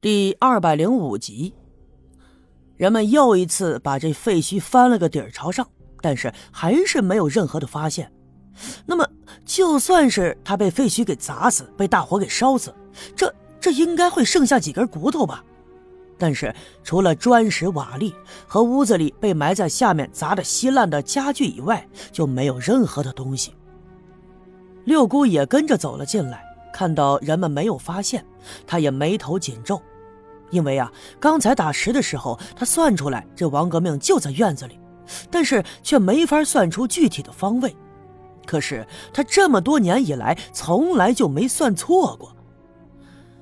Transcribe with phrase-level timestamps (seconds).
[0.00, 1.52] 第二百零五集，
[2.76, 5.66] 人们又一次把这废墟翻了个底儿朝上，
[6.00, 8.08] 但是还是没有任何的发现。
[8.86, 9.04] 那么，
[9.44, 12.72] 就算是他被废墟给砸死，被大火给烧死，
[13.16, 15.44] 这这应该会剩下几根骨头吧？
[16.16, 16.54] 但是，
[16.84, 18.14] 除了砖石瓦砾
[18.46, 23.52] 和屋子里被埋在下面砸得稀烂的家具以外，就没有任何的东西。
[24.84, 26.44] 六姑也跟着走了进来。
[26.78, 28.24] 看到人们没有发现，
[28.64, 29.82] 他也眉头紧皱，
[30.50, 34.78] 因为啊，刚才打石的时候，他算出来这王革命就在院子里，
[35.28, 37.76] 但是却没法算出具体的方位。
[38.46, 42.32] 可是他这么多年以来，从来就没算错过。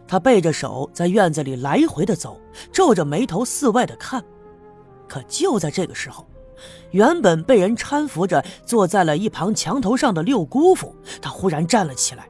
[0.09, 2.41] 他背着手在院子里来回的走，
[2.73, 4.25] 皱着眉头四外的看。
[5.07, 6.27] 可就在这个时候，
[6.91, 12.27] 原本被人搀扶着坐在了一旁墙头上的六姑父，他忽然站了起来。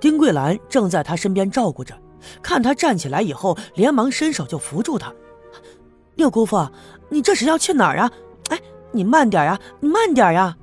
[0.00, 1.94] 丁桂兰正在他身边照顾着，
[2.42, 5.12] 看他站起来以后，连忙伸手就扶住他。
[6.14, 6.68] 六姑父，
[7.08, 8.10] 你这是要去哪儿啊？
[8.50, 8.60] 哎，
[8.92, 10.56] 你慢点呀，你慢点呀。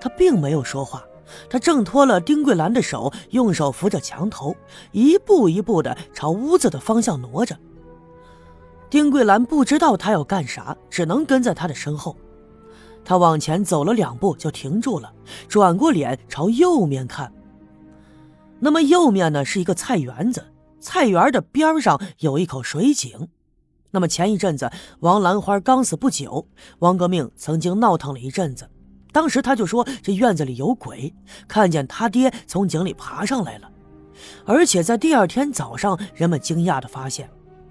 [0.00, 1.02] 他并没有说话，
[1.48, 4.54] 他挣脱了丁桂兰的手，用手扶着墙头，
[4.92, 7.56] 一步一步的朝屋子的方向挪着。
[8.88, 12.16] 丁桂兰不知道他要干啥，只能跟在他的身后。
[13.04, 15.12] 他往前走了两步就停住了，
[15.48, 17.32] 转过脸朝右面看。
[18.66, 20.44] 那么右面呢是一个菜园子，
[20.80, 23.28] 菜园的边上有一口水井。
[23.92, 26.48] 那么前一阵子王兰花刚死不久，
[26.80, 28.68] 王革命曾经闹腾了一阵子，
[29.12, 31.14] 当时他就说这院子里有鬼，
[31.46, 33.70] 看见他爹从井里爬上来了。
[34.44, 37.30] 而且在第二天早上，人们惊讶地发现，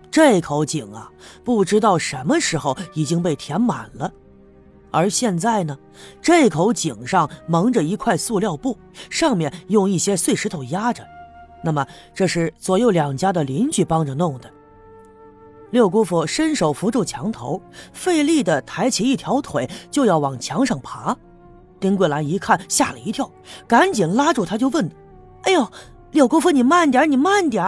[0.09, 1.12] 这口井啊，
[1.44, 4.09] 不知道什么时候已经被填满了。
[4.96, 5.78] 而现在呢，
[6.22, 8.78] 这口井上蒙着一块塑料布，
[9.10, 11.06] 上面用一些碎石头压着。
[11.62, 14.50] 那么，这是左右两家的邻居帮着弄的。
[15.72, 21.14] 六姑父伸手扶住墙头，费力地抬起一条腿，就要往墙上爬。
[21.78, 23.30] 丁桂兰一看，吓了一跳，
[23.68, 24.90] 赶紧拉住他，就问
[25.44, 25.69] ：“哎呦，
[26.12, 27.62] 六姑父，你慢点，你慢点！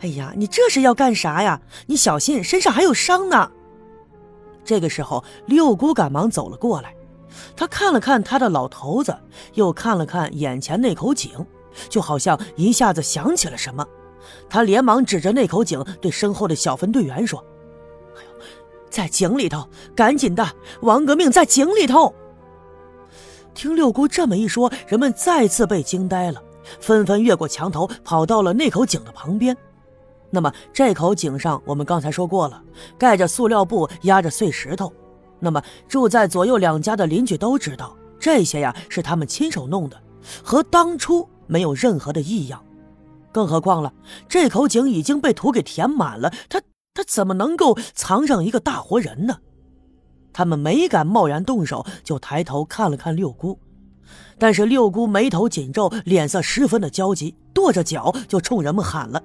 [0.00, 1.60] 哎呀，你这是要干啥呀？
[1.86, 3.50] 你小心，身上还有伤呢。”
[4.64, 6.94] 这个时候，六姑赶忙走了过来，
[7.56, 9.16] 她看了看她的老头子，
[9.54, 11.30] 又看了看眼前那口井，
[11.88, 13.86] 就好像一下子想起了什么，
[14.48, 17.42] 她连忙指着那口井，对身后的小分队员说
[18.16, 18.44] ：“哎呦，
[18.88, 20.46] 在井里头，赶紧的，
[20.82, 22.14] 王革命在井里头。”
[23.54, 26.42] 听六姑这么一说，人们再次被惊呆了，
[26.80, 29.56] 纷纷越过墙头，跑到了那口井的旁边。
[30.34, 32.62] 那么这口井上，我们刚才说过了，
[32.96, 34.90] 盖着塑料布，压着碎石头。
[35.38, 40.02] 那么住在左右两家的邻居都知道，这些呀是他们亲手弄的，
[40.42, 42.64] 和当初没有任何的异样。
[43.30, 43.92] 更何况了，
[44.26, 46.62] 这口井已经被土给填满了，他
[46.94, 49.36] 他怎么能够藏上一个大活人呢？
[50.32, 53.58] 他们没敢贸然动手，就抬头看了看六姑，
[54.38, 59.22] 但是六姑眉头紧皱，脸色十分的焦急，跺着脚就冲人们喊了。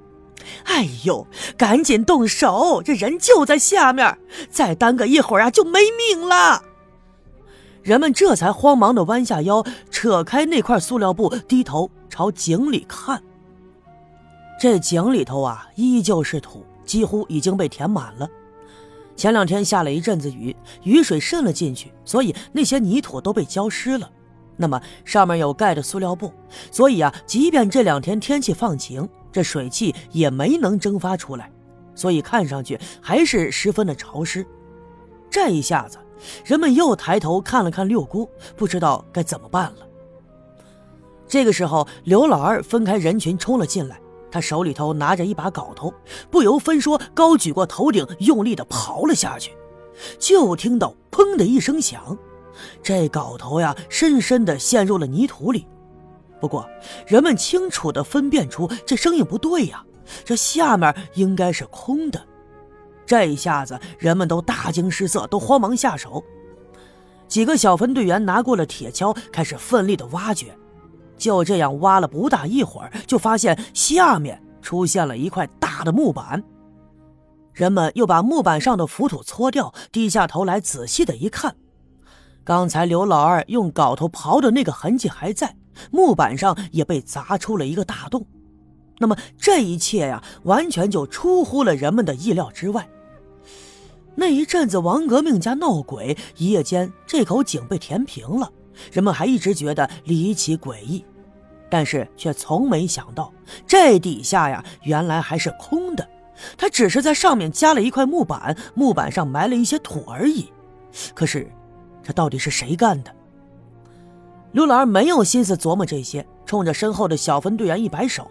[0.65, 1.27] 哎呦，
[1.57, 2.81] 赶紧动手！
[2.83, 4.17] 这人就在下面，
[4.49, 6.63] 再耽搁一会儿啊，就没命了。
[7.83, 13.23] 人们这才慌忙的弯下腰，扯开那块塑料布，低头朝井里看。
[14.59, 18.27] 这井里头啊，依旧是土，几乎已经被填满了。
[19.15, 24.09] 前两天下了一阵子雨，雨水渗了进去，所以那些泥土都被浇湿了。
[24.57, 26.33] 那么上面有盖的塑料布，
[26.71, 29.07] 所以啊，即便这两天天气放晴。
[29.37, 31.51] 这水汽也没能蒸发出来，
[31.93, 34.43] 所以看上去还是十分的潮湿。
[35.29, 35.99] 这一下子，
[36.43, 39.87] 人们又抬头看了看六姑，不知道该怎么办了。
[41.27, 45.93] 这个时候，刘老二分开人群冲了进来，他手里头拿着一把镐头，
[46.31, 49.51] 不由分说高举过头顶，用力的刨了下去。
[50.17, 52.17] 就听到“砰”的一声响，
[52.81, 55.67] 这镐头呀，深深的陷入了泥土里。
[56.39, 56.69] 不过，
[57.07, 59.83] 人们清楚地分辨出这声音不对呀，
[60.23, 62.21] 这下面应该是空的。
[63.05, 66.23] 这一下子，人们都大惊失色，都慌忙下手。
[67.27, 70.55] 几个小分队员拿过了铁锹，开始奋力地挖掘。
[71.17, 76.43] 就这样挖了不大一会儿，就发现下面出现了一块大的木板。
[77.53, 81.55] 人们又把木板上的浮土搓掉，低下头来仔细的一看，
[82.43, 85.55] 刚才刘老二用镐头刨的那个痕迹还在。
[85.91, 88.25] 木板上也被砸出了一个大洞，
[88.99, 92.87] 那么这一切呀，完全就出乎了人们的意料之外。
[94.15, 98.51] 那一阵子王革命家闹鬼，一夜间这口井被填平了，
[98.91, 101.05] 人们还一直觉得离奇诡异，
[101.69, 103.31] 但是却从没想到
[103.67, 106.09] 这底下呀，原来还是空的，
[106.57, 110.51] 他只是在上面加了一块木板，木板上埋了一些土而已。
[111.13, 111.47] 可是，
[112.01, 113.13] 这到底是谁干的？
[114.57, 118.27] 刘老二没有心思琢磨这些，冲着身后的小分队员一摆手，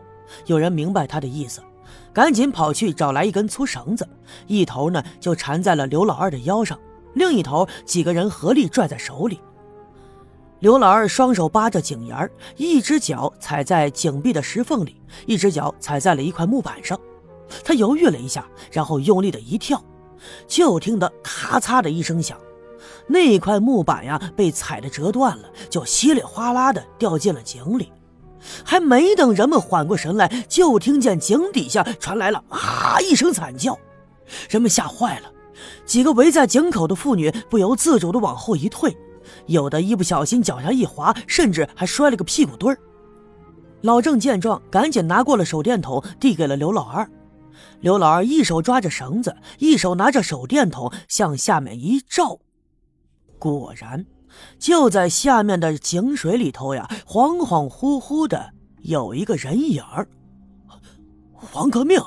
[0.47, 1.63] 有人明白他的意思，
[2.13, 4.05] 赶紧跑去找来一根粗绳子，
[4.49, 6.77] 一头呢就缠在了刘老二的腰上，
[7.15, 9.41] 另一头几个人合力拽在手里。
[10.59, 16.99] 刘老二双手扒着井沿一只脚踩在井壁的石缝里，一只脚踩在了一块木板上。
[17.65, 19.81] 他犹豫了一下，然后用力的一跳，
[20.49, 22.37] 就听得咔嚓的一声响。
[23.09, 27.93] 那块木板呀，被踩的折断了，就稀里哗啦的掉进了井里。
[28.65, 33.79] 还没等人们缓过神来，就听见井底下传来了啊一声惨叫，
[34.49, 35.33] 人们吓坏了，
[35.85, 38.97] 几个围在井口的妇女不由自主的往后一退，
[39.47, 42.79] 有的一不小心脚下一滑，甚至还摔了个屁股墩儿。
[43.83, 47.09] 老郑见状，赶紧拿过了手电筒，递给了刘老二。
[47.81, 52.39] 刘老二一手抓着绳子，一手拿着手电筒向下面一照。
[53.59, 54.05] 果然，
[54.59, 58.51] 就在下面的井水里头呀，恍恍惚惚的
[58.83, 60.07] 有一个人影儿。
[61.53, 62.01] 王革命！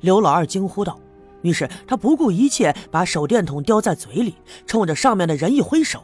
[0.00, 0.98] 刘老二惊呼道。
[1.42, 4.34] 于是他不顾一切，把手电筒叼在嘴里，
[4.66, 6.02] 冲着上面的人一挥手。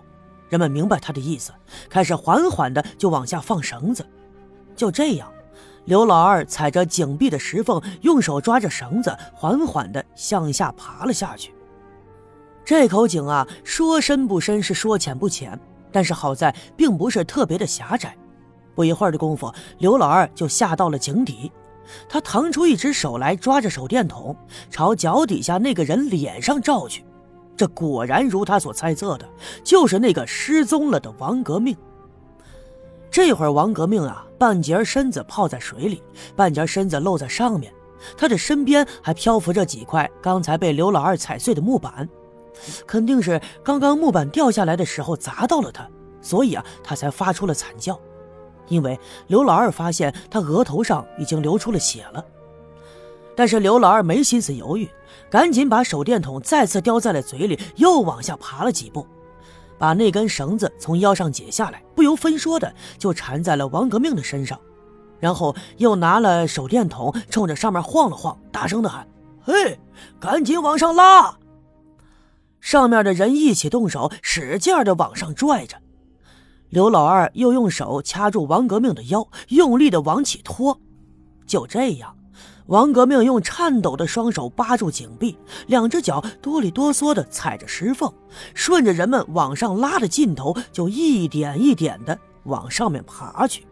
[0.48, 1.52] 人们明白他的意思，
[1.88, 4.06] 开始缓缓的就往下放绳子。
[4.76, 5.28] 就这样，
[5.86, 11.52] 刘老二踩着井壁的石缝，用手抓着绳子，缓缓的向下爬了下去。
[12.64, 15.58] 这口井啊，说深不深，是说浅不浅，
[15.92, 18.16] 但是好在并不是特别的狭窄。
[18.74, 21.52] 不一会儿的功夫，刘老二就下到了井底。
[22.08, 24.34] 他腾出一只手来，抓着手电筒，
[24.70, 27.04] 朝脚底下那个人脸上照去。
[27.56, 29.28] 这果然如他所猜测的，
[29.62, 31.76] 就是那个失踪了的王革命。
[33.10, 36.02] 这会儿，王革命啊，半截身子泡在水里，
[36.34, 37.72] 半截身子露在上面，
[38.16, 42.08] 他的身边还漂浮着几块刚才被刘老二踩碎的木板。
[42.86, 45.88] 肯定是刚刚木板掉下来的时候砸到了他，
[46.20, 47.98] 所以啊，他才发出了惨叫。
[48.68, 52.24] 因为刘老二发现他额头上已经流出了血了，
[53.36, 54.88] 但是刘老二没心思犹豫，
[55.28, 59.06] 赶紧把手电筒再次叼在了嘴里，又往下爬了几步，
[59.76, 64.58] 把那根绳子从腰上解下来，不由分说的就缠在了王革命的身上，
[65.20, 69.06] 然后又拿了手电筒冲着上面晃了晃，大声的喊
[69.44, 69.78] ：“嘿，
[70.18, 71.36] 赶紧往上拉！”
[72.64, 75.76] 上面的人一起动手，使劲的往上拽着。
[76.70, 80.80] 刘老二又用手掐住王革命的腰，用力的往起拖。
[81.46, 82.16] 就这样，
[82.68, 88.10] 王革命用颤抖的双手扒住井壁，两只脚哆里哆嗦的踩着石缝，
[88.54, 93.66] 顺着人们往上拉的劲头，就一点一点的往上面爬去。